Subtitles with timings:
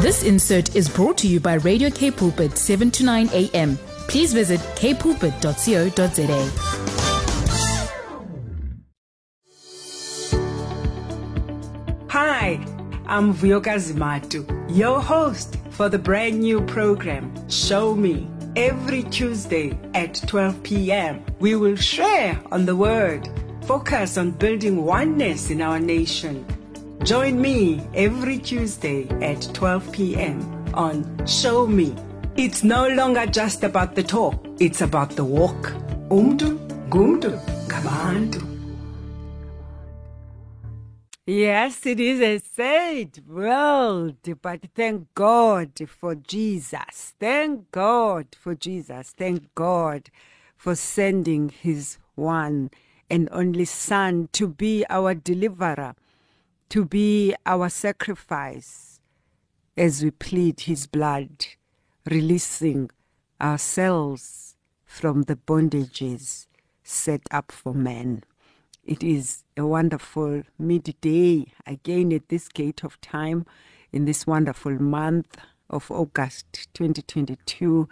[0.00, 3.76] This insert is brought to you by Radio K Pulpit 7 to 9 a.m.
[4.08, 6.68] Please visit kpulpit.co.za.
[12.10, 12.64] Hi,
[13.06, 18.28] I'm Vuyokazi Matu, your host for the brand new program, Show Me.
[18.56, 23.28] Every Tuesday at 12 p.m., we will share on the Word,
[23.62, 26.44] focus on building oneness in our nation.
[27.08, 30.42] Join me every Tuesday at 12 p.m.
[30.74, 31.96] on Show Me.
[32.36, 35.72] It's no longer just about the talk, it's about the walk.
[36.10, 36.58] Umdu,
[36.90, 38.44] gumdu, gabantu.
[41.24, 47.14] Yes, it is a sad world, but thank God for Jesus.
[47.18, 49.14] Thank God for Jesus.
[49.16, 50.10] Thank God
[50.58, 52.70] for sending his one
[53.08, 55.94] and only Son to be our deliverer,
[56.70, 59.00] to be our sacrifice
[59.76, 61.46] as we plead his blood,
[62.10, 62.90] releasing
[63.40, 66.46] ourselves from the bondages
[66.82, 68.22] set up for man.
[68.84, 73.46] It is a wonderful midday again at this gate of time
[73.92, 75.36] in this wonderful month
[75.70, 77.88] of August 2022.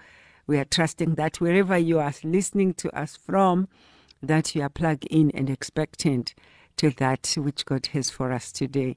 [0.47, 3.69] We are trusting that wherever you are listening to us from,
[4.23, 6.35] that you are plugged in and expectant
[6.77, 8.97] to that which God has for us today.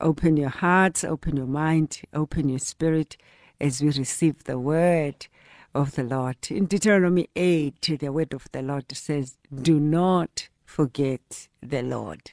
[0.00, 3.16] Open your hearts, open your mind, open your spirit
[3.60, 5.26] as we receive the word
[5.74, 6.36] of the Lord.
[6.50, 12.32] In Deuteronomy 8, the word of the Lord says, Do not forget the Lord.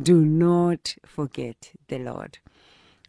[0.00, 2.38] Do not forget the Lord.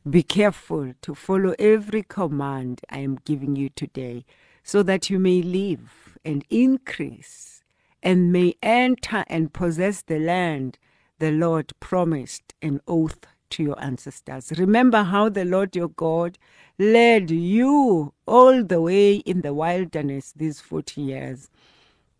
[0.10, 4.26] Be careful to follow every command I am giving you today,
[4.64, 7.64] so that you may live and increase
[8.02, 10.78] and may enter and possess the land
[11.20, 14.52] the Lord promised an oath to your ancestors.
[14.58, 16.38] Remember how the Lord your God
[16.78, 21.50] led you all the way in the wilderness these 40 years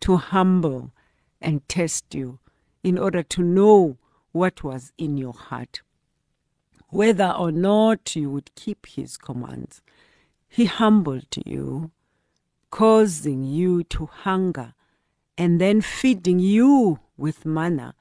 [0.00, 0.90] to humble
[1.40, 2.38] and test you
[2.82, 3.98] in order to know
[4.32, 5.82] what was in your heart,
[6.88, 9.80] whether or not you would keep his commands.
[10.48, 11.90] He humbled you,
[12.70, 14.74] causing you to hunger,
[15.36, 17.94] and then feeding you with manna,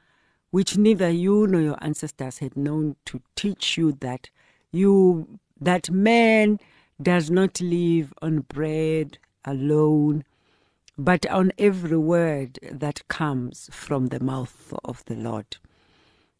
[0.51, 4.29] which neither you nor your ancestors had known to teach you that
[4.71, 6.59] you that man
[7.01, 10.23] does not live on bread alone
[10.97, 15.57] but on every word that comes from the mouth of the Lord.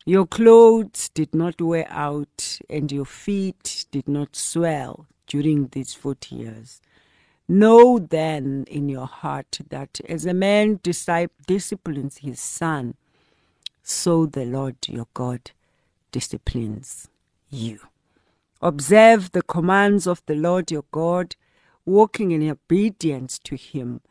[0.06, 6.38] Your clothes did not wear out, and your feet did not swell during these forty
[6.38, 6.82] years.
[7.48, 12.96] Know then in your heart that as a man disciplines his son,
[13.90, 15.52] so the Lord your God
[16.12, 17.08] disciplines
[17.50, 17.80] you.
[18.62, 21.38] Observe the commands of the Lord your God,
[21.86, 24.02] walking in obedience to him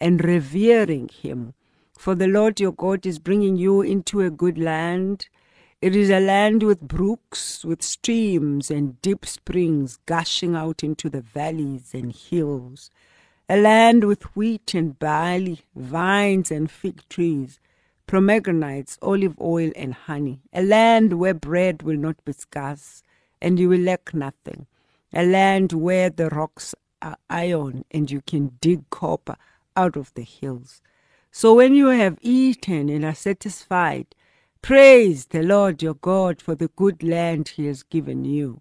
[0.00, 1.52] and revering him.
[1.98, 5.28] For the Lord your God is bringing you into a good land.
[5.82, 11.20] It is a land with brooks, with streams and deep springs gushing out into the
[11.20, 12.90] valleys and hills.
[13.50, 17.60] A land with wheat and barley, vines and fig trees,
[18.06, 20.40] pomegranates, olive oil, and honey.
[20.52, 23.02] A land where bread will not be scarce,
[23.40, 24.66] and you will lack nothing.
[25.12, 29.36] A land where the rocks are iron, and you can dig copper
[29.76, 30.80] out of the hills.
[31.30, 34.14] So when you have eaten and are satisfied,
[34.62, 38.60] praise the Lord your God for the good land he has given you.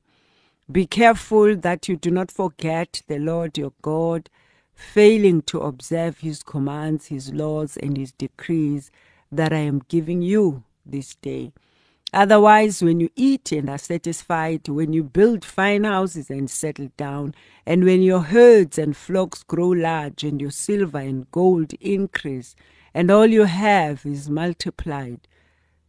[0.71, 4.29] Be careful that you do not forget the Lord your God,
[4.73, 8.91] failing to observe his commands, his laws, and his decrees
[9.31, 11.51] that I am giving you this day.
[12.13, 17.35] Otherwise, when you eat and are satisfied, when you build fine houses and settle down,
[17.65, 22.55] and when your herds and flocks grow large, and your silver and gold increase,
[22.93, 25.27] and all you have is multiplied,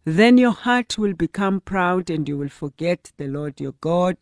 [0.05, 4.17] then your heart will become proud, and you will forget the Lord your God,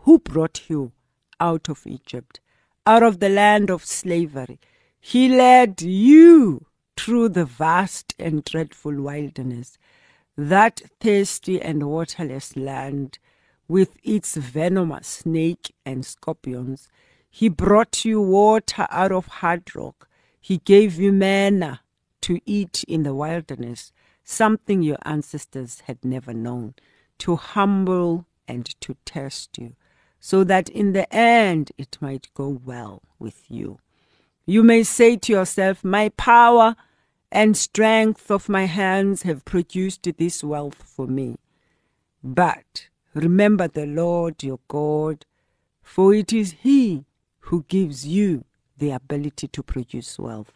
[0.00, 0.92] who brought you
[1.38, 2.40] out of Egypt,
[2.86, 4.58] out of the land of slavery.
[5.00, 6.66] He led you
[6.96, 9.78] through the vast and dreadful wilderness
[10.36, 13.18] that thirsty and waterless land
[13.68, 16.88] with its venomous snake and scorpions.
[17.30, 20.08] He brought you water out of hard rock.
[20.40, 21.80] He gave you manna
[22.22, 23.92] to eat in the wilderness,
[24.24, 26.74] something your ancestors had never known,
[27.18, 29.74] to humble and to test you,
[30.20, 33.78] so that in the end it might go well with you.
[34.44, 36.74] You may say to yourself, My power
[37.30, 41.36] and strength of my hands have produced this wealth for me.
[42.24, 45.24] But remember the Lord your God,
[45.82, 47.04] for it is He
[47.40, 48.44] who gives you
[48.78, 50.52] the ability to produce wealth,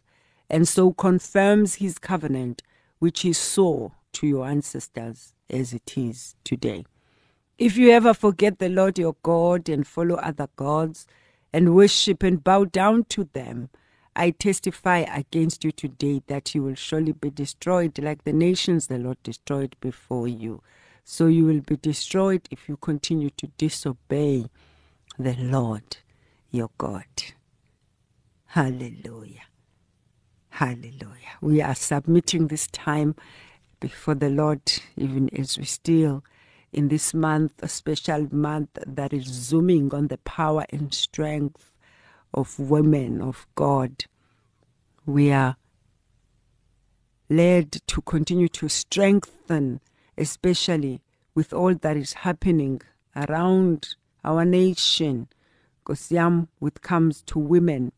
[0.50, 2.62] and so confirms His covenant,
[2.98, 6.84] which He swore to your ancestors as it is today.
[7.56, 11.06] If you ever forget the Lord your God and follow other gods
[11.56, 13.70] and worship and bow down to them,
[14.14, 18.98] I testify against you today that you will surely be destroyed like the nations the
[18.98, 20.62] Lord destroyed before you.
[21.02, 24.50] So you will be destroyed if you continue to disobey
[25.18, 25.96] the Lord
[26.50, 27.06] your God.
[28.48, 29.46] Hallelujah.
[30.50, 31.38] Hallelujah.
[31.40, 33.14] We are submitting this time
[33.80, 34.60] before the Lord,
[34.94, 36.22] even as we still
[36.72, 41.72] in this month, a special month that is zooming on the power and strength
[42.34, 44.04] of women of God.
[45.04, 45.56] We are
[47.28, 49.80] led to continue to strengthen,
[50.18, 51.00] especially
[51.34, 52.82] with all that is happening
[53.14, 55.28] around our nation.
[55.84, 57.92] Kosiam, with comes to women,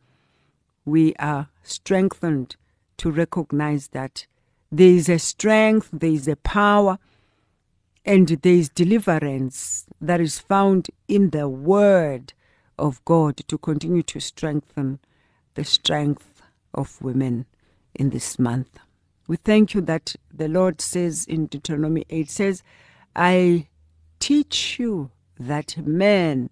[0.84, 2.56] we are strengthened
[2.98, 4.26] to recognize that
[4.70, 6.98] there is a strength, there is a power,
[8.08, 12.32] and there is deliverance that is found in the word
[12.78, 14.98] of God to continue to strengthen
[15.56, 16.40] the strength
[16.72, 17.44] of women
[17.94, 18.78] in this month.
[19.26, 22.62] We thank you that the Lord says in Deuteronomy 8 says,
[23.14, 23.66] I
[24.20, 26.48] teach you that man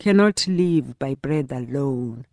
[0.00, 2.26] cannot live by bread alone,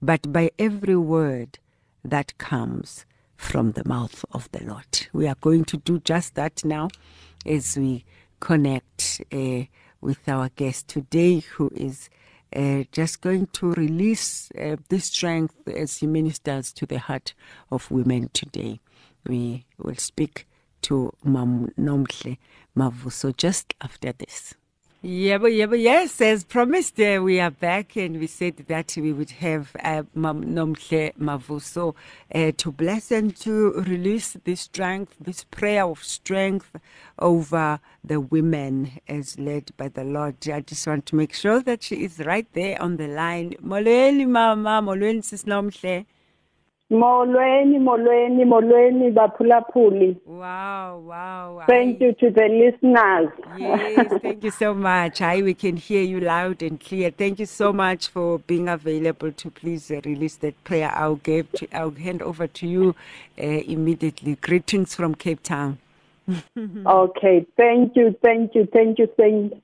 [0.00, 1.58] but by every word
[2.04, 3.04] that comes
[3.36, 5.08] from the mouth of the Lord.
[5.12, 6.88] We are going to do just that now
[7.46, 8.04] as we
[8.40, 9.62] connect uh,
[10.00, 12.10] with our guest today, who is
[12.54, 17.34] uh, just going to release uh, this strength as he ministers to the heart
[17.70, 18.80] of women today.
[19.26, 20.46] We will speak
[20.82, 22.38] to Mam Nomhle
[22.76, 24.54] Mavuso just after this.
[25.04, 28.94] Yeah, but yeah, but yes, as promised, uh, we are back, and we said that
[28.96, 31.96] we would have uh, Mavuso
[32.32, 36.76] uh, to bless and to release this strength, this prayer of strength
[37.18, 40.36] over the women as led by the Lord.
[40.48, 43.54] I just want to make sure that she is right there on the line.
[43.60, 45.44] Molweni mama, molweni sis.
[46.92, 50.14] Molweni, molweni, molweni, baphulaphuli.
[50.26, 51.64] Wow, wow.
[51.66, 53.30] Thank I- you to the listeners.
[53.58, 55.20] Yes, thank you so much.
[55.20, 57.10] Hi, we can hear you loud and clear.
[57.10, 60.92] Thank you so much for being available to please release that prayer.
[60.94, 62.94] I'll give to, I'll hand over to you
[63.38, 64.34] uh, immediately.
[64.36, 65.78] Greetings from Cape Town.
[66.58, 69.54] okay, thank you, thank you, thank you, thank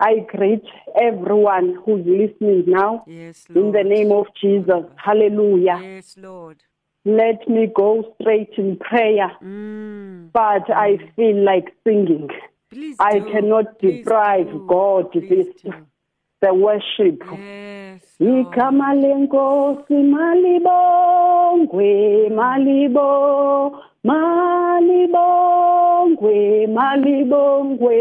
[0.00, 0.62] I greet
[1.02, 3.66] everyone who's listening now Yes, Lord.
[3.66, 4.84] in the name of Jesus.
[4.96, 5.80] Hallelujah.
[5.82, 6.62] Yes, Lord.
[7.08, 7.90] Let me go
[8.20, 12.28] straight in prayer, Mm, but I feel like singing.
[12.70, 13.24] please I do.
[13.32, 14.66] cannot Please deprive do.
[14.68, 15.72] God Please this do.
[16.42, 17.18] the worship.
[17.32, 18.46] Yes, Lord.
[18.46, 21.90] igama lenkosi malibongwe
[22.38, 23.08] malibo
[25.08, 27.98] malibongwe malibongwe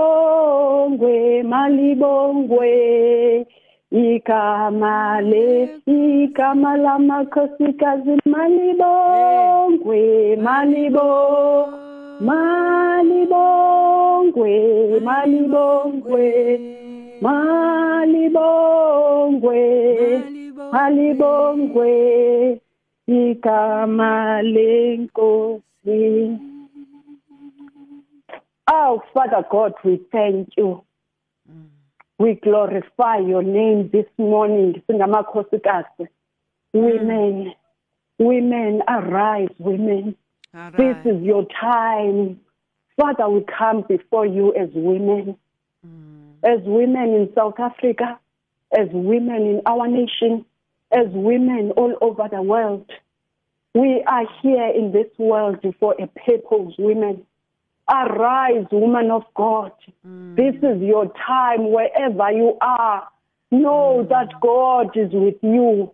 [0.00, 2.72] malibongwe malibongwe
[3.90, 10.00] igama le igama lamakhosikazi malibongwe
[10.36, 11.08] malibo
[13.20, 14.52] malibongwe
[15.06, 16.26] malibongwe
[17.20, 19.60] malibongwe
[20.72, 21.90] malibongwe
[23.06, 26.38] igama lenkosi
[28.72, 30.80] Oh, Father God, we thank you.
[32.20, 34.82] We glorify your name this morning.
[34.86, 36.06] Singamakhosikazi.
[36.74, 37.54] Women,
[38.18, 40.14] women, arise, women.
[40.54, 42.38] All This is your time.
[43.00, 45.34] Father, we come before you as women,
[45.86, 46.32] mm.
[46.44, 48.18] as women in South Africa,
[48.78, 50.44] as women in our nation,
[50.92, 52.84] as women all over the world.
[53.74, 57.24] We are here in this world for a purpose, women.
[57.90, 59.72] Arise, woman of God.
[60.06, 60.36] Mm.
[60.36, 63.08] This is your time wherever you are.
[63.50, 64.08] Know mm.
[64.08, 65.90] that God is with you.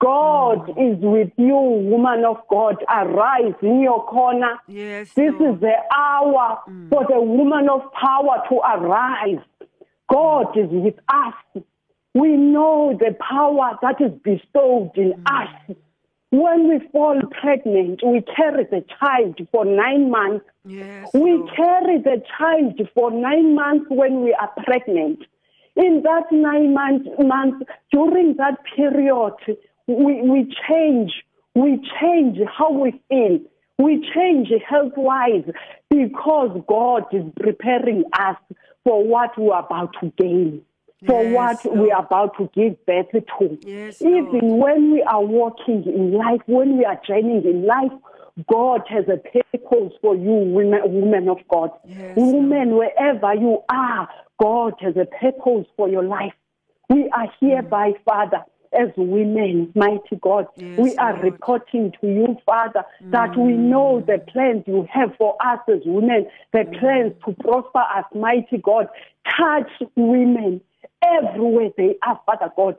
[0.00, 0.92] God mm.
[0.92, 2.76] is with you, woman of God.
[2.88, 4.58] Arise in your corner.
[4.68, 5.56] Yes, This Lord.
[5.56, 9.44] is the hour for the woman of power to arise.
[10.10, 11.62] God is with us.
[12.14, 15.76] We know the power that is bestowed in us.
[16.30, 20.44] When we fall pregnant, we carry the child for nine months.
[20.66, 21.50] Yes, We Lord.
[21.56, 25.20] carry the child for nine months when we are pregnant.
[25.76, 29.32] In that nine months, months during that period,
[29.86, 31.12] we, we change.
[31.54, 33.38] We change how we feel.
[33.78, 35.44] We change health wise
[35.88, 38.36] because God is preparing us
[38.84, 40.62] for what we're about to gain.
[41.06, 43.58] For Yes, what we are about to give birth to.
[43.62, 47.92] Yes, Even when we are walking in life, when we are journeying in life,
[48.50, 51.70] God has a purpose for you, women, women of God.
[51.84, 54.08] Yes, women, wherever you are,
[54.40, 56.32] God has a purpose for your life.
[56.88, 60.46] We are hereby, Father, as women, mighty God.
[60.56, 61.24] Yes, we are Lord.
[61.24, 66.26] reporting to you, Father, that we know the plans you have for us as women,
[66.52, 68.88] the plans to prosper us, mighty God.
[69.36, 70.60] Touch women
[71.02, 72.76] everywhere they are, Father God.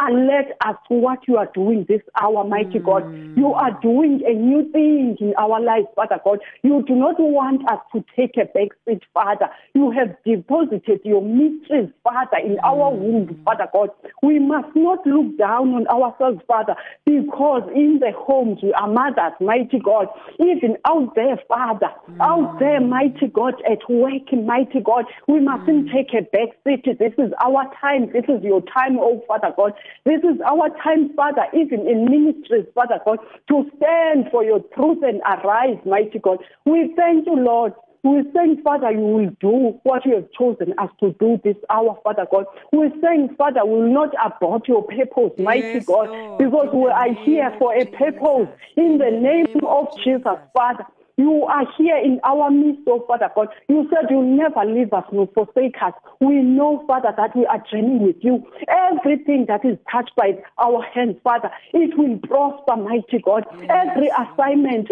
[0.00, 3.04] Alert us to what you are doing this hour, mighty God.
[3.04, 3.36] Mm.
[3.36, 6.38] You are doing a new thing in our lives, Father God.
[6.62, 9.50] You do not want us to take a back seat, Father.
[9.74, 12.98] You have deposited your mysteries, Father, in our mm.
[13.00, 13.90] womb, Father God.
[14.22, 19.34] We must not look down on ourselves, Father, because in the homes we are mothers,
[19.40, 20.06] mighty God.
[20.40, 22.58] Even out there, Father, out mm.
[22.60, 26.86] there, mighty God, at work, mighty God, we mustn't take a back seat.
[26.98, 28.10] This is our time.
[28.10, 29.74] This is your time, oh Father God.
[30.04, 34.98] This is our time, Father, even in ministries, Father God, to stand for your truth
[35.02, 36.38] and arise, mighty God.
[36.64, 37.72] We thank you, Lord.
[38.04, 41.96] We're saying, Father, you will do what you have chosen us to do this hour,
[42.02, 42.46] Father God.
[42.72, 47.14] We're saying, Father, we will not abort your purpose, mighty God, Lord, because we are
[47.24, 48.48] here for a purpose.
[48.76, 50.84] In the name of Jesus, Father.
[51.22, 53.46] You are here in our midst, oh Father God.
[53.68, 55.92] You said you'll never leave us nor forsake us.
[56.20, 58.44] We know, Father, that we are journeying with you.
[58.66, 63.44] Everything that is touched by our hands, Father, it will prosper, mighty God.
[63.70, 64.88] Every assignment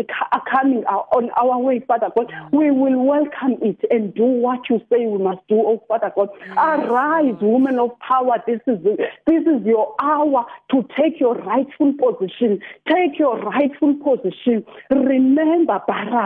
[0.48, 4.78] coming uh, on our way, Father God, we will welcome it and do what you
[4.88, 6.28] say we must do, oh Father God.
[6.56, 8.36] Arise, woman of power.
[8.46, 8.78] This is
[9.26, 12.60] this is your hour to take your rightful position.
[12.86, 14.64] Take your rightful position.
[14.90, 16.19] Remember Barak,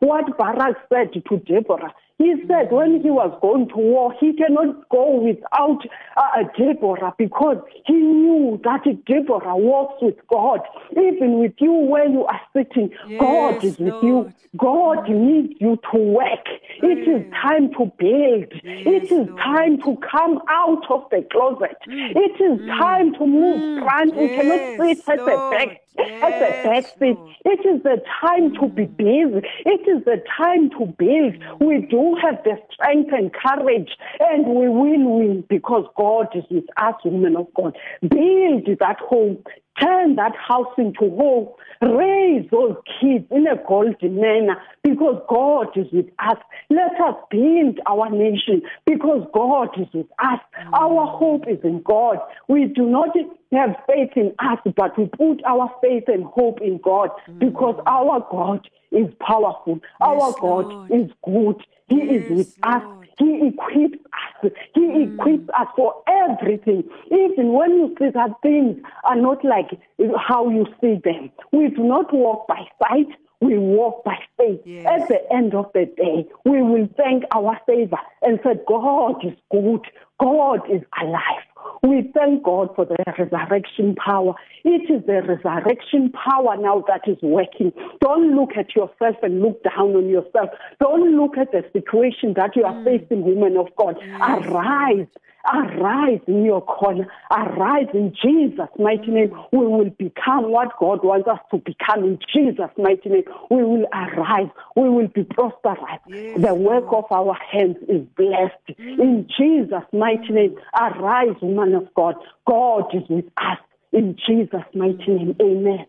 [0.00, 1.94] what Barak said to Deborah.
[2.18, 5.80] He said when he was going to war, he cannot go without
[6.16, 10.60] uh, Deborah because he knew that Deborah walks with God.
[10.92, 14.04] Even with you where you are sitting, God Yes, is with Lord.
[14.04, 14.32] you.
[14.56, 15.10] God mm.
[15.10, 16.46] needs you to work.
[16.82, 17.30] It is mm.
[17.42, 18.50] time to build.
[18.64, 19.38] it is Lord.
[19.38, 21.76] time to come out of the closet.
[21.86, 22.12] Mm.
[22.16, 24.16] It is time to move front.
[24.16, 25.80] We cannot Yes, sit at the back.
[25.98, 27.16] At the back seat.
[27.46, 29.40] It is the time to be busy.
[29.64, 31.34] It is the time to build.
[31.60, 36.64] We do have the strength and courage, and we will win because God is with
[36.76, 37.76] us, women of God.
[38.00, 39.42] Build that home.
[39.80, 41.48] Turn that house into home.
[41.82, 46.38] Raise those kids in a golden manner because God is with us.
[46.70, 50.40] Let us build our nation because God is with us.
[50.72, 52.18] Our hope is in God.
[52.48, 53.10] We do not
[53.52, 58.20] have faith in us, but we put our faith and hope in God because our
[58.30, 59.80] God is powerful.
[60.00, 60.90] our God Lord.
[60.90, 61.62] is good.
[61.88, 62.82] He is with Yes, us.
[63.18, 63.98] He equips
[64.44, 64.52] us.
[64.74, 65.14] He hmm.
[65.14, 66.84] equips us for everything.
[67.10, 69.70] Even when you see that things are not like
[70.18, 71.30] how you see them.
[71.52, 73.08] We do not walk by sight.
[73.40, 74.60] We walk by faith.
[74.64, 74.86] Yes.
[75.02, 79.34] At the end of the day, we will thank our Savior and say, God is
[79.50, 79.86] good.
[80.20, 81.44] God is alive.
[81.82, 84.34] We thank God for the resurrection power.
[84.64, 87.72] It is the resurrection power now that is working.
[88.00, 90.50] Don't look at yourself and look down on yourself.
[90.80, 92.84] Don't look at the situation that you are mm.
[92.84, 93.96] facing, women of God.
[94.20, 95.06] Arise.
[95.54, 97.06] Arise in your corner.
[97.30, 99.30] Arise in Jesus' mighty name.
[99.52, 103.24] We will become what God wants us to become in Jesus' mighty name.
[103.50, 104.48] We will arise.
[104.74, 106.00] We will be prosperous.
[106.08, 108.78] Yes, the work of our hands is blessed.
[108.78, 109.30] In mm.
[109.38, 110.56] Jesus' mighty name.
[110.78, 112.14] Arise, woman of God.
[112.48, 113.58] God is with us.
[113.92, 115.36] In Jesus' mighty name.
[115.40, 115.86] Amen.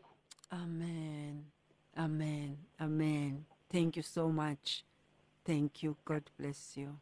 [0.54, 1.46] Amen.
[1.98, 2.58] Amen.
[2.80, 3.46] Amen.
[3.72, 4.84] Thank you so much.
[5.46, 5.98] Thank you.
[6.06, 6.98] God bless you.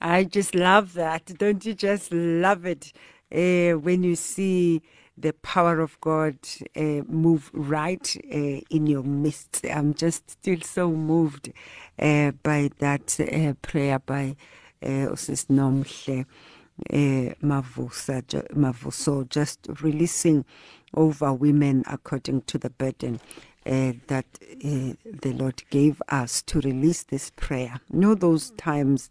[0.00, 1.26] I just love that.
[1.38, 2.92] Don't you just love it
[3.32, 4.82] uh, when you see
[5.16, 6.36] the power of God
[6.76, 9.64] uh, move right uh, in your midst?
[9.64, 11.52] I'm just still so moved
[11.98, 14.36] by that prayer by
[14.84, 16.26] uh, Sis Nomhle
[16.90, 20.44] Mavusa, ju- Mavuso, just releasing
[20.94, 23.20] over women according to the burden
[23.66, 27.80] uh, that uh, the Lord gave us to release this prayer.
[27.92, 29.10] You know those times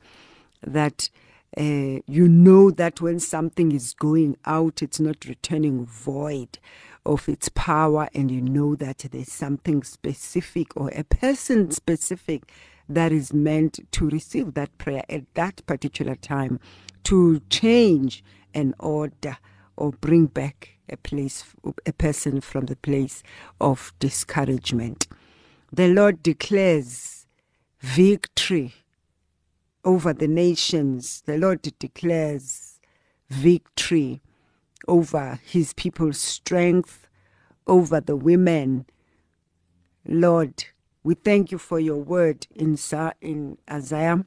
[0.61, 1.09] that
[1.57, 6.59] uh, you know that when something is going out, it's not returning void
[7.05, 12.51] of its power, and you know that there's something specific or a person specific
[12.89, 16.59] that is meant to receive that prayer at that particular time
[17.05, 19.37] to change an order
[19.75, 21.43] or bring back a place
[21.85, 23.23] a person from the place
[23.59, 25.07] of discouragement
[25.73, 27.25] the Lord declares
[27.79, 28.75] victory
[29.83, 31.23] over the nations.
[31.25, 32.79] The Lord declares
[33.27, 34.21] victory
[34.87, 37.07] over his people's strength,
[37.65, 38.85] over the women.
[40.05, 40.65] Lord,
[41.03, 42.77] we thank you for your word in,
[43.19, 44.23] in Isaiah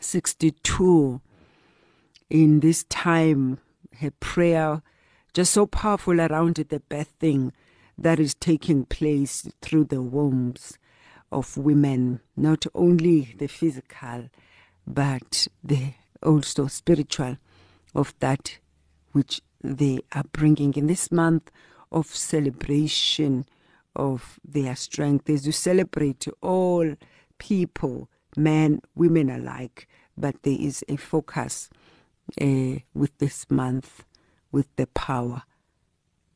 [0.00, 1.22] 62.
[2.30, 3.58] In this time,
[4.00, 4.82] her prayer
[5.34, 7.52] just so powerful around the birthing
[7.98, 10.78] that is taking place through the wombs
[11.30, 14.30] of women, not only the physical,
[14.86, 17.36] but the also spiritual
[17.94, 18.58] of that
[19.12, 21.50] which they are bringing in this month
[21.92, 23.44] of celebration
[23.94, 26.94] of their strength as you celebrate all
[27.38, 31.68] people, men, women alike, but there is a focus
[32.40, 34.04] uh, with this month,
[34.50, 35.42] with the power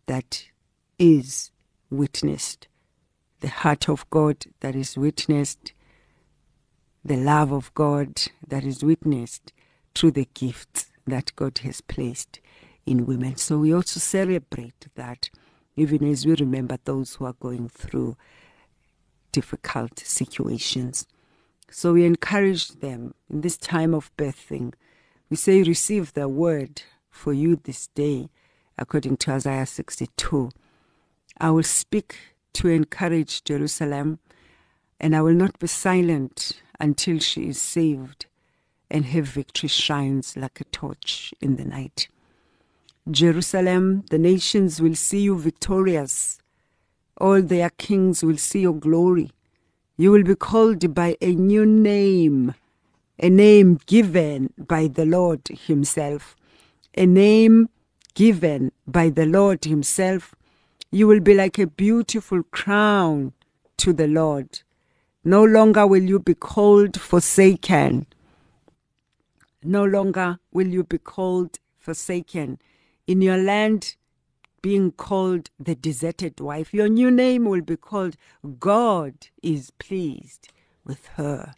[0.07, 0.47] that
[0.99, 1.51] is
[1.91, 2.69] witnessed,
[3.41, 5.73] the heart of God that is witnessed,
[7.05, 9.53] the love of God that is witnessed
[9.95, 12.41] through the gifts that God has placed
[12.85, 13.37] in women.
[13.37, 15.31] So we also celebrate that,
[15.77, 18.17] even as we remember those who are going through
[19.33, 21.07] difficult situations.
[21.71, 24.75] So we encourage them in this time of birthing.
[25.31, 28.31] We say, Receive the word for you this day,
[28.77, 30.51] according to Isaiah 62.
[31.39, 32.17] I will speak
[32.55, 34.19] to encourage Jerusalem,
[34.99, 38.27] and I will not be silent until she is saved
[38.91, 42.09] and her victory shines like a torch in the night.
[43.11, 46.39] Jerusalem, the nations will see you victorious.
[47.21, 49.31] All their kings will see your glory.
[49.97, 52.55] You will be called by a new name,
[53.19, 56.37] a name given by the Lord Himself,
[56.97, 57.69] a name
[58.15, 60.35] given by the Lord Himself.
[60.91, 63.33] You will be like a beautiful crown
[63.79, 64.61] to the Lord.
[65.25, 68.07] No longer will you be called forsaken.
[69.63, 72.59] No longer will you be called forsaken
[73.07, 73.97] in your land
[74.63, 76.73] being called the deserted wife.
[76.73, 78.17] Your new name will be called
[78.59, 80.49] God is pleased
[80.85, 81.55] with her.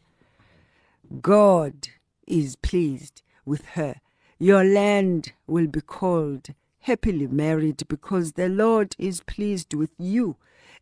[1.20, 1.88] God
[2.26, 3.96] is pleased with her.
[4.38, 10.36] Your land will be called happily married because the Lord is pleased with you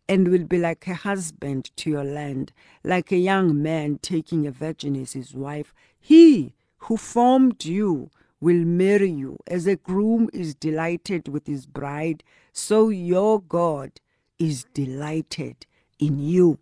[0.08, 2.52] and will be like a husband to your land,
[2.84, 5.74] like a young man taking a virgin as his wife.
[5.98, 8.10] He who formed you
[8.40, 9.38] will marry you.
[9.46, 13.92] As a groom is delighted with his bride, so your God
[14.38, 15.66] is delighted
[15.98, 16.58] in you.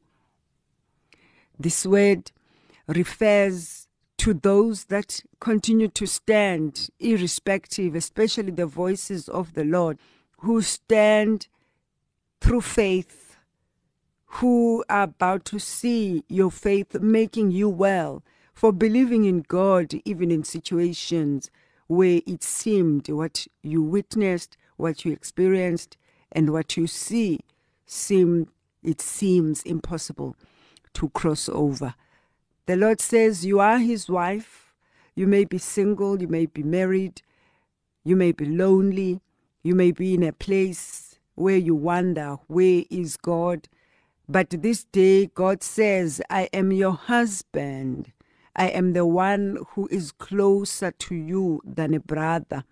[1.58, 2.32] This word
[2.88, 3.86] refers
[4.18, 9.98] to those that continue to stand, irrespective, especially the voices of the Lord,
[10.38, 11.48] who stand
[12.40, 13.36] through faith,
[14.26, 18.22] who are about to see your faith making you well,
[18.52, 21.50] for believing in God, even in situations
[21.88, 25.96] where it seemed what you witnessed, what you experienced,
[26.32, 27.40] and what you see
[27.86, 28.48] seem
[28.82, 30.36] it seems impossible
[30.94, 31.94] to cross over.
[32.66, 34.74] The Lord says you are his wife.
[35.14, 37.22] You may be single, you may be married,
[38.04, 39.20] you may be lonely,
[39.62, 43.68] you may be in a place where you wonder, where is God?
[44.28, 48.12] But this day, God says, I am your husband.
[48.56, 52.64] I am the one who is closer to you than a brother.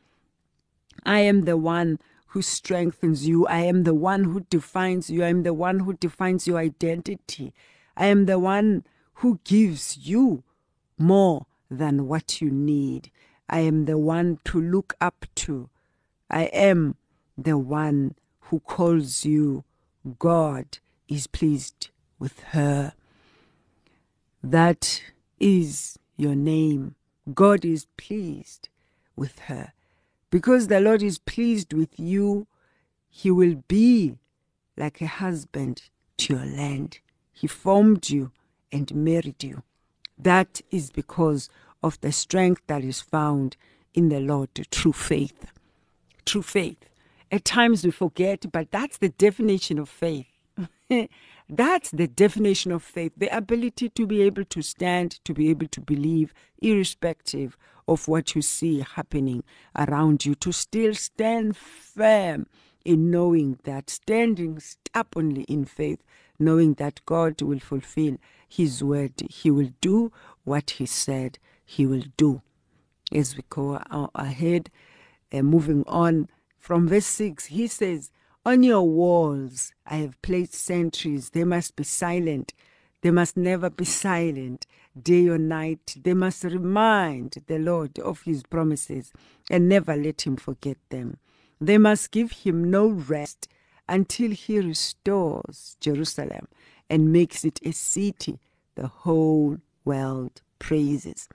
[1.06, 3.46] I am the one who strengthens you.
[3.46, 5.22] I am the one who defines you.
[5.22, 7.54] I am the one who defines your identity.
[7.96, 10.42] I am the one who gives you
[10.98, 13.10] more than what you need.
[13.48, 15.68] I am the one to look up to.
[16.30, 16.96] I am
[17.36, 19.64] the one who calls you.
[20.18, 22.94] God is pleased with her.
[24.42, 25.02] That
[25.40, 26.94] is your name.
[27.32, 28.68] God is pleased
[29.16, 29.72] with her.
[30.30, 32.46] Because the Lord is pleased with you,
[33.08, 34.18] He will be
[34.76, 35.82] like a husband
[36.18, 36.98] to your land.
[37.32, 38.32] He formed you
[38.74, 39.62] and married you.
[40.18, 41.48] That is because
[41.82, 43.56] of the strength that is found
[43.94, 45.46] in the Lord true faith.
[46.26, 46.84] True faith.
[47.30, 50.26] At times we forget, but that's the definition of faith.
[51.48, 55.68] That's the definition of faith the ability to be able to stand, to be able
[55.68, 56.32] to believe,
[56.62, 57.56] irrespective
[57.86, 59.44] of what you see happening
[59.76, 62.46] around you, to still stand firm
[62.84, 66.02] in knowing that, standing stubbornly in faith,
[66.44, 68.16] knowing that God will fulfill
[68.48, 69.14] His word.
[69.30, 70.12] He will do
[70.44, 72.42] what He said He will do.
[73.12, 73.80] As we go
[74.14, 74.70] ahead,
[75.32, 76.28] uh, moving on
[76.58, 78.10] from verse 6, He says,
[78.44, 81.30] On your walls, I have placed sentries.
[81.30, 82.54] They must be silent.
[83.02, 84.66] They must never be silent.
[85.00, 89.12] Day or night, they must remind the Lord of his promises
[89.50, 91.18] and never let him forget them.
[91.60, 93.48] They must give him no rest
[93.88, 96.48] until he restores Jerusalem
[96.88, 98.38] and makes it a city
[98.74, 101.28] the whole world praises.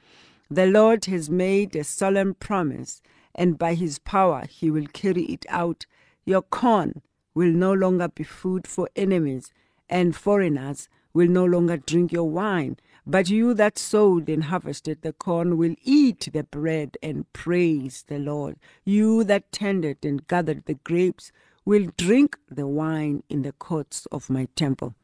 [0.50, 3.02] The Lord has made a solemn promise,
[3.36, 5.86] and by his power he will carry it out.
[6.26, 7.02] Your corn
[7.36, 9.52] will no longer be food for enemies,
[9.88, 12.78] and foreigners will no longer drink your wine.
[13.06, 18.20] But you that sowed and harvested the corn will eat the bread and praise the
[18.20, 18.58] Lord.
[18.84, 21.32] You that tended and gathered the grapes
[21.70, 24.96] will drink the wine in the courts of my temple.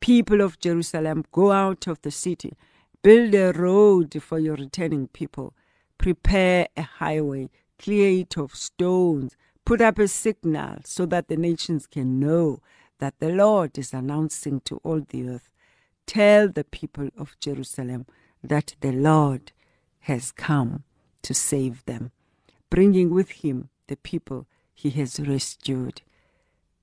[0.00, 2.54] People of Jerusalem, go out of the city,
[3.02, 5.52] build a road for your returning people,
[5.98, 11.86] prepare a highway, clear it of stones, put up a signal so that the nations
[11.86, 12.62] can know
[12.98, 15.50] that the Lord is announcing to all the earth.
[16.06, 18.06] Tell the people of Jerusalem
[18.42, 19.52] that the Lord
[20.08, 20.84] has come
[21.20, 22.10] to save them,
[22.70, 24.46] bringing with him the people
[24.80, 26.02] he has rescued.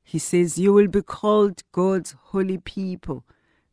[0.03, 3.23] He says, You will be called God's holy people,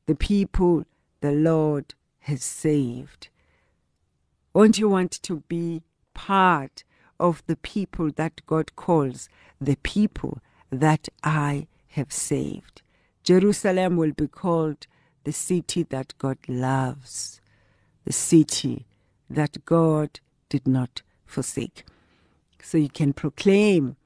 [0.06, 0.84] the people
[1.20, 3.30] the Lord has saved.
[4.54, 5.82] Won't you want to be
[6.14, 6.84] part
[7.18, 9.28] of the people that God calls
[9.60, 10.38] the people
[10.70, 12.82] that I have saved?
[13.24, 14.86] Jerusalem will be called
[15.24, 17.40] the city that God loves,
[18.04, 18.86] the city
[19.28, 21.84] that God did not forsake.
[22.62, 23.96] So you can proclaim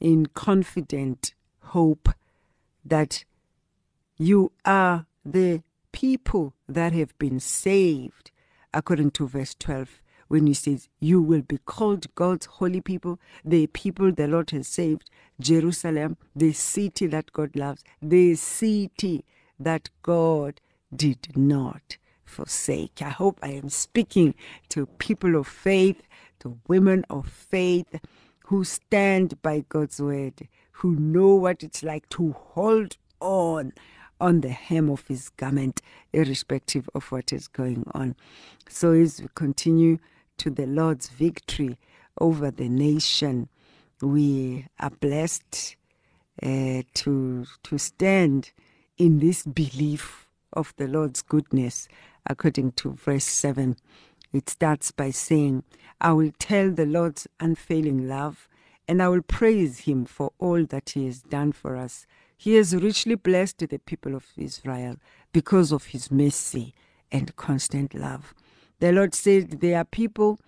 [0.00, 2.08] in confident hope
[2.84, 3.24] that
[4.16, 8.30] you are the people that have been saved,
[8.72, 13.66] according to verse 12, when he says, You will be called God's holy people, the
[13.68, 15.10] people the Lord has saved,
[15.40, 19.24] Jerusalem, the city that God loves, the city
[19.58, 20.60] that God
[20.94, 23.02] did not forsake.
[23.02, 24.34] I hope I am speaking
[24.70, 26.02] to people of faith,
[26.40, 28.00] to women of faith
[28.50, 33.72] who stand by God's word, who know what it's like to hold on
[34.20, 35.80] on the hem of his garment,
[36.12, 38.16] irrespective of what is going on.
[38.68, 39.98] So, as we continue
[40.38, 41.78] to the Lord's victory
[42.20, 43.48] over the nation,
[44.02, 45.76] we are blessed
[46.42, 48.50] uh, to to stand
[48.98, 51.86] in this belief of the Lord's goodness,
[52.26, 53.76] according to verse seven.
[54.32, 55.64] It starts by saying,
[56.00, 58.48] I will tell the Lord's unfailing love,
[58.86, 62.06] and I will praise him for all that he has done for us.
[62.36, 64.96] He has richly blessed the people of Israel
[65.32, 66.74] because of his mercy
[67.12, 68.34] and constant love.
[68.78, 70.38] The Lord said, They are people,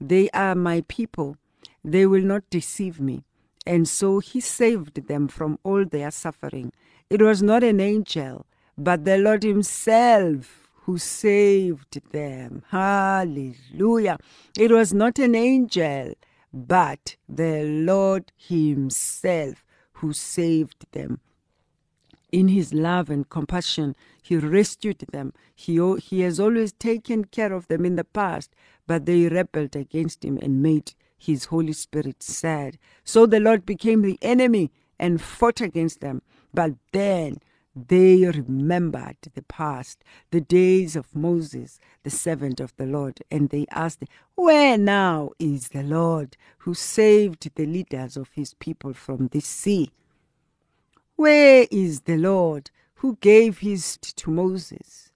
[0.00, 1.36] they are my people,
[1.82, 3.24] they will not deceive me.
[3.66, 6.72] And so he saved them from all their suffering.
[7.08, 12.62] It was not an angel, but the Lord himself who saved them.
[12.70, 14.18] Hallelujah.
[14.58, 16.12] It was not an angel,
[16.52, 21.20] but the Lord Himself who saved them.
[22.30, 25.32] In His love and compassion, He rescued them.
[25.54, 28.54] He, he has always taken care of them in the past,
[28.86, 32.76] but they rebelled against Him and made His Holy Spirit sad.
[33.04, 36.20] So the Lord became the enemy and fought against them.
[36.52, 37.38] But then
[37.74, 43.66] they remembered the past, the days of Moses, the servant of the Lord, and they
[43.70, 49.40] asked, Where now is the Lord who saved the leaders of his people from the
[49.40, 49.90] sea?
[51.16, 55.10] Where is the Lord who gave his to Moses?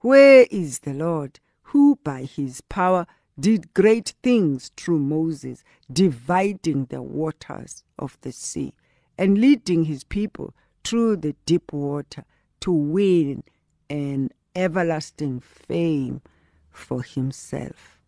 [0.00, 3.06] Where is the Lord who by his power
[3.38, 8.74] did great things through Moses, dividing the waters of the sea
[9.18, 10.54] and leading his people
[10.86, 12.24] through the deep water
[12.60, 13.42] to win
[13.90, 16.22] an everlasting fame
[16.70, 17.98] for himself.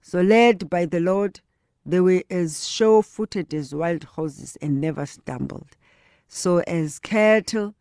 [0.00, 1.40] So, led by the Lord,
[1.84, 5.76] they were as sure footed as wild horses and never stumbled.
[6.28, 7.74] So, as cattle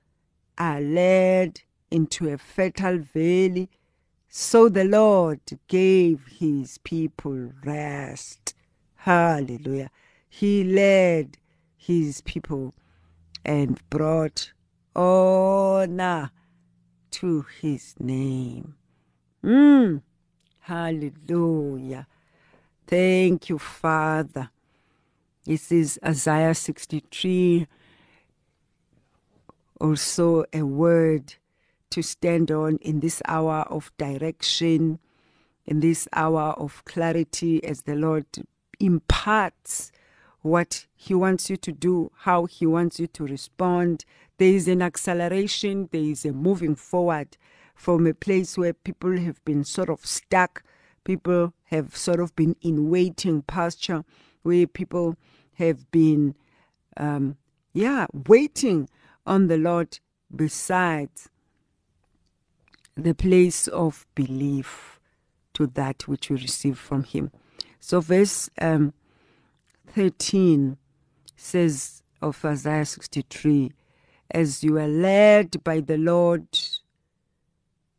[0.57, 3.69] are led into a fertile valley,
[4.27, 8.55] so the Lord gave his people rest.
[8.95, 9.91] Hallelujah.
[10.27, 11.37] He led
[11.77, 12.73] his people
[13.45, 14.51] and brought
[14.95, 16.31] honor
[17.11, 18.75] to his name.
[19.43, 20.01] Mm.
[20.61, 22.07] Hallelujah.
[22.87, 24.49] Thank you, Father.
[25.45, 27.67] This is Isaiah 63,
[29.79, 31.35] also a word
[31.91, 34.97] to stand on in this hour of direction,
[35.67, 38.25] in this hour of clarity as the Lord
[38.79, 39.91] imparts
[40.45, 44.05] what He wants you to do, how He wants you to respond.
[44.37, 47.35] There is an acceleration, there is a moving forward
[47.73, 50.63] from a place where people have been sort of stuck,
[51.03, 54.05] people have sort of been in waiting posture,
[54.43, 55.15] where people
[55.55, 56.35] have been,
[56.95, 57.37] um,
[57.73, 58.87] yeah, waiting
[59.25, 59.97] on the Lord
[60.33, 61.27] besides
[62.95, 64.99] the place of belief
[65.55, 67.31] to that which we receive from Him.
[67.79, 68.93] So, verse um,
[69.95, 70.75] 13
[71.37, 73.71] says of Isaiah 63
[74.29, 76.47] As you are led by the Lord,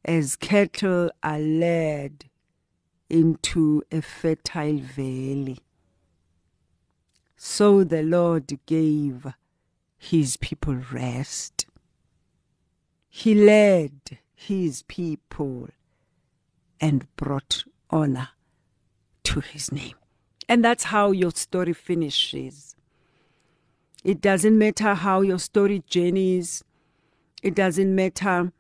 [0.05, 2.27] as cattle are led
[3.09, 5.59] into a fertile valley,
[7.35, 9.27] so the Lord gave
[9.97, 11.65] his people rest.
[13.09, 15.71] He led his people
[16.79, 18.29] and brought honor
[19.25, 19.95] to his name.
[20.49, 22.77] And that's how your story finishes.
[24.05, 26.63] It doesn't matter how your story journeys,
[27.43, 28.53] it doesn't matter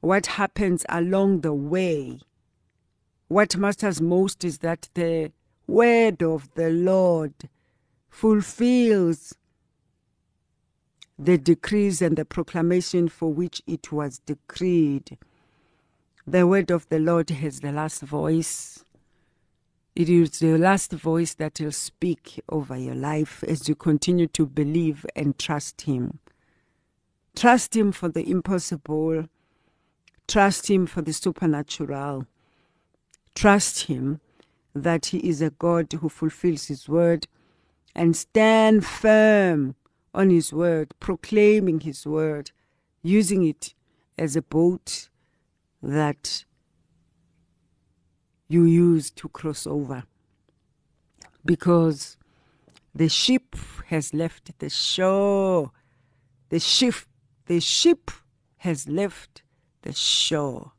[0.00, 2.20] what happens along the way.
[3.28, 5.32] What matters most is that the
[5.66, 7.34] word of the Lord
[8.10, 9.34] fulfills
[11.18, 15.16] the decrees and the proclamation for which it was decreed.
[16.26, 18.83] The word of the Lord has the last voice.
[19.96, 24.44] It is the last voice that will speak over your life as you continue to
[24.44, 26.18] believe and trust Him.
[27.36, 29.28] Trust Him for the impossible.
[30.26, 32.26] Trust Him for the supernatural.
[33.36, 34.20] Trust Him
[34.74, 37.28] that He is a God who fulfills His word
[37.94, 39.76] and stand firm
[40.12, 42.50] on His word, proclaiming His word,
[43.04, 43.74] using it
[44.18, 45.08] as a boat
[45.80, 46.44] that
[48.48, 50.04] you use to cross over.
[51.44, 52.16] Because
[52.94, 55.72] the ship has left the shore.
[56.48, 56.94] The ship,
[57.46, 58.10] the ship
[58.58, 59.42] has left
[59.82, 60.72] the shore.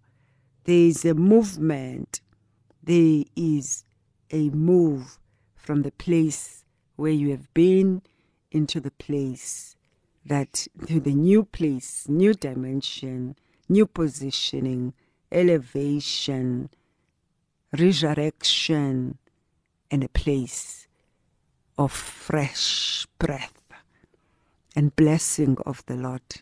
[0.64, 2.22] There is a movement.
[2.82, 3.84] There is
[4.32, 5.20] a move
[5.56, 8.02] from the place where you have been
[8.52, 9.76] into the place
[10.26, 13.36] that to the new place, new dimension,
[13.70, 14.94] new positioning,
[15.32, 16.70] elevation,
[17.76, 19.18] resurrection,
[19.92, 20.88] and a place
[21.78, 23.62] of fresh breath
[24.76, 26.42] and blessing of the Lord.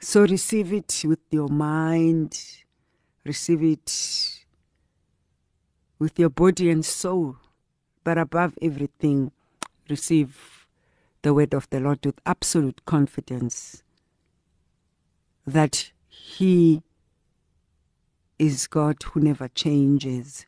[0.00, 2.40] So receive it with your mind,
[3.24, 4.44] receive it
[5.98, 7.36] with your body and soul,
[8.04, 9.32] but above everything,
[9.88, 10.66] receive
[11.22, 13.82] the word of the Lord with absolute confidence
[15.46, 16.82] that He
[18.38, 20.46] is God who never changes,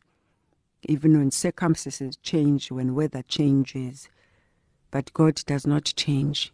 [0.83, 4.09] even when circumstances change, when weather changes.
[4.91, 6.53] But God does not change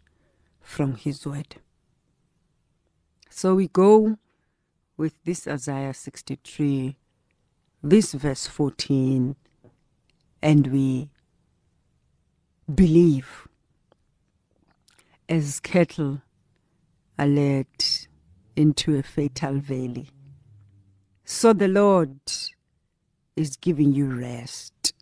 [0.62, 1.58] from His word.
[3.30, 4.18] So we go
[4.98, 6.96] with this Isaiah 63,
[7.84, 9.36] this verse 14,
[10.42, 11.10] and we
[12.74, 13.48] believe
[15.28, 16.22] as cattle
[17.20, 17.68] are led
[18.56, 20.10] into a fatal valley.
[21.28, 22.20] So the Lord
[23.36, 24.94] is giving you rest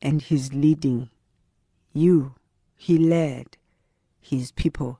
[0.00, 1.10] and He's leading
[1.92, 2.34] you.
[2.76, 3.58] He led
[4.22, 4.98] His people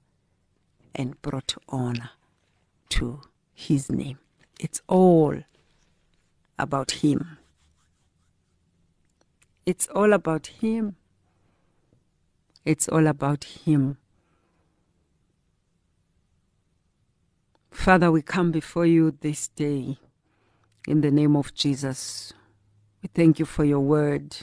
[0.95, 2.11] and brought honor
[2.91, 3.23] to
[3.55, 4.19] His name.
[4.59, 5.45] It's all
[6.59, 7.39] about Him.
[9.65, 10.97] It's all about Him.
[12.67, 13.97] It's all about Him.
[17.81, 19.97] Father, we come before you this day
[20.87, 22.31] in the name of Jesus.
[23.03, 24.37] We thank you for your word.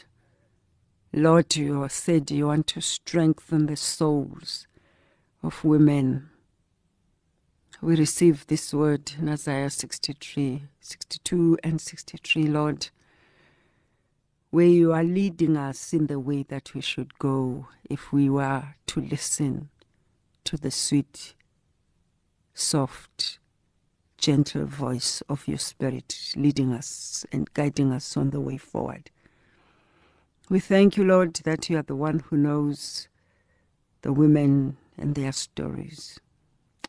[1.14, 4.66] Lord, you said you want to strengthen the souls
[5.44, 6.32] of women.
[7.80, 12.90] We receive this word in Isaiah 63, 62, and 63, Lord,
[14.50, 18.74] where you are leading us in the way that we should go if we were
[18.88, 19.70] to listen
[20.46, 21.36] to the sweet
[22.58, 23.38] soft,
[24.18, 29.12] gentle voice of your Spirit leading us and guiding us on the way forward.
[30.50, 33.08] We thank you, Lord, that you are the one who knows
[34.02, 36.20] the women and their stories.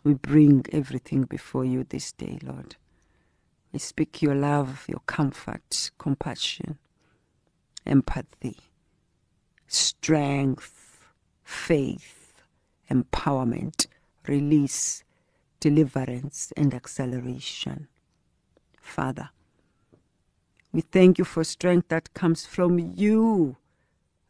[0.04, 2.76] We bring everything before you this day, Lord.
[3.72, 6.78] We speak your love, your comfort, compassion,
[7.84, 8.56] empathy,
[9.66, 11.12] strength,
[11.44, 12.42] faith,
[12.90, 13.86] empowerment,
[14.26, 15.04] release,
[15.60, 17.88] deliverance, and acceleration.
[18.80, 19.30] Father,
[20.72, 23.56] we thank you for strength that comes from you,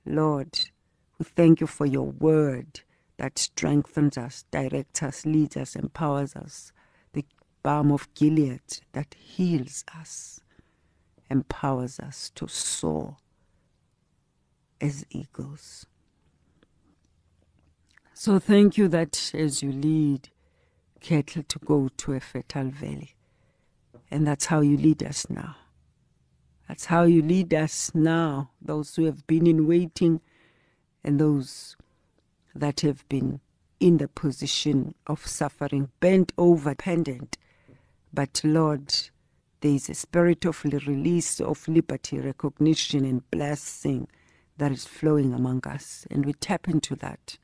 [0.07, 0.59] Lord,
[1.19, 2.81] we thank you for your word
[3.17, 6.73] that strengthens us, directs us, leads us, empowers us.
[7.13, 7.25] The
[7.63, 10.41] balm of Gilead that heals us,
[11.29, 13.17] empowers us to soar
[14.81, 15.87] as eagles.
[18.15, 20.31] So thank you that as you lead
[21.01, 23.15] cattle to go to a fertile valley,
[24.11, 25.57] and that's how you lead us now.
[26.69, 30.21] That's how you lead us now, those who have been in waiting
[31.03, 31.77] and those
[32.55, 33.41] that have been
[33.81, 37.39] in the position of suffering, bent over, pendant.
[38.13, 38.93] But Lord,
[39.61, 44.09] there is a spirit of release, of liberty, recognition, and blessing
[44.59, 46.07] that is flowing among us.
[46.11, 47.39] And we tap into that,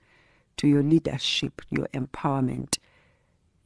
[0.58, 2.78] to your leadership, your empowerment,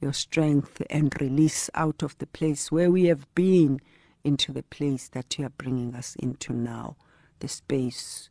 [0.01, 3.81] your strength, and release out of the place where we have been
[4.25, 6.97] into the place that you are bringing us into now,
[7.41, 8.29] the space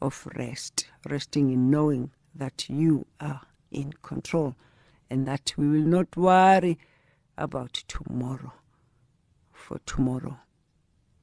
[0.00, 4.54] of rest, resting in knowing that you are in control
[5.08, 6.78] and that we will not worry
[7.38, 8.52] about tomorrow,
[9.52, 10.38] for tomorrow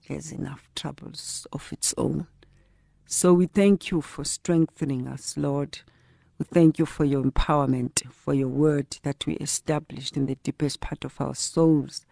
[0.07, 2.27] has enough troubles of its own.
[3.05, 5.79] So we thank you for strengthening us, Lord.
[6.51, 11.05] Thank you for your empowerment, for your word that we established in the deepest part
[11.05, 12.05] of our souls,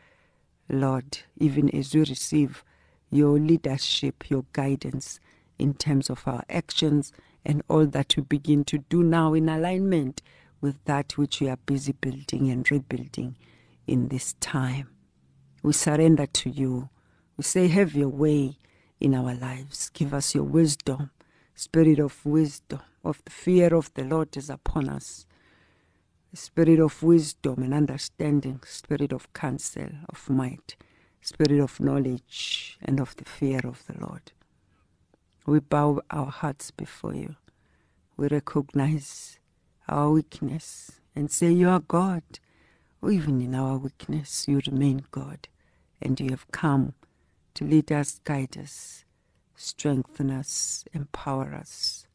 [0.70, 2.64] Lord, even as we receive
[3.10, 5.20] your leadership, your guidance
[5.60, 7.12] in terms of our actions
[7.44, 10.22] and all that we begin to do now in alignment
[10.62, 13.38] with that which we are busy building and rebuilding
[13.88, 14.88] in this time.
[15.64, 16.90] We surrender to you.
[17.38, 18.58] We say, Have your way
[19.00, 19.90] in our lives.
[19.90, 21.12] Give us your wisdom,
[21.62, 25.28] spirit of wisdom, of the fear of the Lord is upon us.
[26.34, 30.76] Spirit of wisdom and understanding, spirit of counsel, of might,
[31.22, 34.32] spirit of knowledge, and of the fear of the Lord.
[35.46, 37.36] We bow our hearts before you.
[38.18, 39.38] We recognize
[39.88, 42.24] our weakness and say, You are God.
[43.08, 45.48] Even in our weakness, you remain God,
[46.02, 46.94] and you have come
[47.54, 49.06] to lead us, guide us,
[49.62, 52.08] strengthen us, empower us,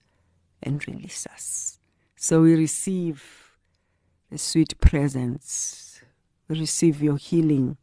[0.62, 1.78] and release us.
[2.16, 3.52] So we receive
[4.30, 6.02] the sweet presence.
[6.48, 7.76] We receive your healing,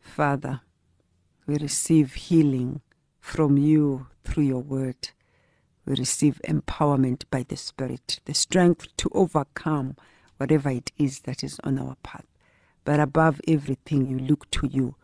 [0.00, 0.60] Father.
[1.46, 2.82] We receive healing
[3.20, 5.10] from you through your word.
[5.84, 9.96] We receive empowerment by the Spirit, the strength to overcome
[10.36, 12.26] whatever it is that is on our path.
[12.84, 14.94] But above everything, you look to you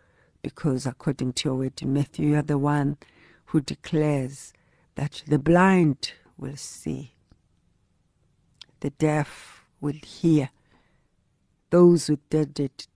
[0.42, 2.98] because according to your word in Matthew, you are the one
[3.46, 4.52] who declares
[4.94, 7.14] that the blind will see,
[8.80, 10.50] the deaf will hear,
[11.70, 12.86] those with dreaded,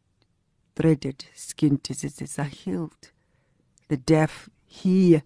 [0.75, 3.11] dreaded skin diseases are healed,
[3.89, 5.23] the deaf hear,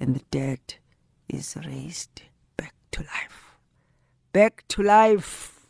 [0.00, 0.74] and the dead
[1.28, 2.22] is raised
[2.56, 3.56] back to life.
[4.32, 5.66] Back to life,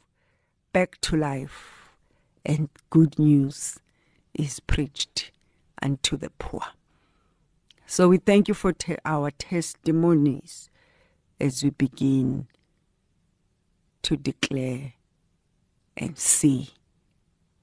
[0.73, 1.90] back to life,
[2.45, 3.79] and good news
[4.35, 5.33] is preached
[5.83, 6.62] unto the poor.
[7.92, 10.70] So we thank you for te- our testimonies
[11.38, 12.46] as we begin
[14.00, 14.94] to declare
[15.94, 16.70] and see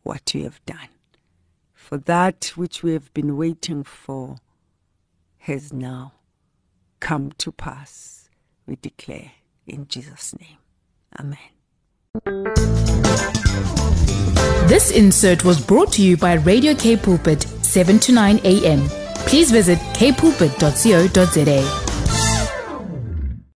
[0.03, 0.89] what you have done.
[1.73, 4.35] For that which we have been waiting for
[5.39, 6.13] has now
[6.99, 8.29] come to pass,
[8.67, 9.31] we declare
[9.65, 10.59] in Jesus' name.
[11.19, 11.39] Amen.
[14.67, 18.98] This insert was brought to you by Radio K Pulpit, 7 to 9 a.m.
[19.27, 21.88] Please visit kpulpit.co.za.